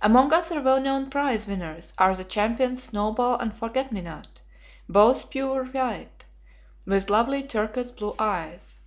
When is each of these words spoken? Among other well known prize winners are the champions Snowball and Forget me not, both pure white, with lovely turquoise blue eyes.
Among 0.00 0.32
other 0.32 0.60
well 0.62 0.80
known 0.80 1.10
prize 1.10 1.48
winners 1.48 1.92
are 1.98 2.14
the 2.14 2.22
champions 2.22 2.80
Snowball 2.84 3.36
and 3.40 3.52
Forget 3.52 3.90
me 3.90 4.00
not, 4.00 4.40
both 4.88 5.28
pure 5.28 5.64
white, 5.64 6.24
with 6.86 7.10
lovely 7.10 7.42
turquoise 7.42 7.90
blue 7.90 8.14
eyes. 8.16 8.78